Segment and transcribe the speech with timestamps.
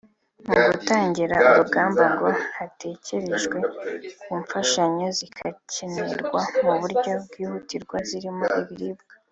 [0.47, 3.57] Mu gutangira urugamba ngo hatekerejwe
[4.21, 9.13] ku mfashanyo zizakenerwa mu buryo bwihutirwa zirimo ibiribwa